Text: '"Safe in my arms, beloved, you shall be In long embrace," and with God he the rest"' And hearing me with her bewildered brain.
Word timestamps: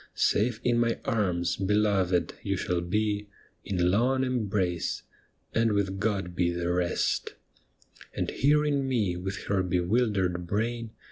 '"Safe 0.15 0.59
in 0.63 0.79
my 0.79 0.99
arms, 1.05 1.57
beloved, 1.57 2.33
you 2.41 2.57
shall 2.57 2.81
be 2.81 3.27
In 3.63 3.91
long 3.91 4.23
embrace," 4.23 5.03
and 5.53 5.73
with 5.73 5.99
God 5.99 6.33
he 6.35 6.49
the 6.49 6.71
rest"' 6.73 7.35
And 8.17 8.31
hearing 8.31 8.87
me 8.87 9.15
with 9.15 9.43
her 9.43 9.61
bewildered 9.61 10.47
brain. 10.47 10.89